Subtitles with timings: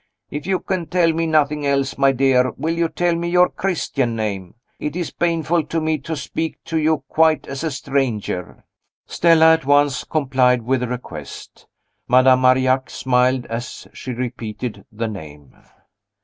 [0.31, 4.15] If you can tell me nothing else, my dear, will you tell me your Christian
[4.15, 4.55] name?
[4.79, 8.65] It is painful to me to speak to you quite as a stranger."
[9.05, 11.67] Stella at once complied with the request.
[12.07, 15.55] Madame Marillac smiled as she repeated the name.